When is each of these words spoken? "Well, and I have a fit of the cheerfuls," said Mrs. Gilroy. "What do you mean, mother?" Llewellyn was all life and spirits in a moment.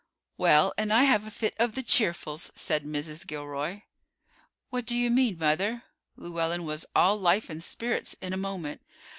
"Well, 0.35 0.73
and 0.79 0.91
I 0.91 1.03
have 1.03 1.27
a 1.27 1.29
fit 1.29 1.53
of 1.59 1.75
the 1.75 1.83
cheerfuls," 1.83 2.49
said 2.55 2.85
Mrs. 2.85 3.27
Gilroy. 3.27 3.81
"What 4.71 4.87
do 4.87 4.97
you 4.97 5.11
mean, 5.11 5.37
mother?" 5.37 5.83
Llewellyn 6.15 6.63
was 6.65 6.87
all 6.95 7.19
life 7.19 7.51
and 7.51 7.63
spirits 7.63 8.15
in 8.15 8.33
a 8.33 8.35
moment. 8.35 8.81